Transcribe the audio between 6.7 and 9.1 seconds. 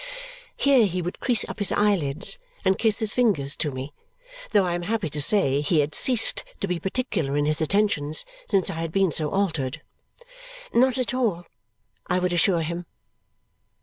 particular in his attentions since I had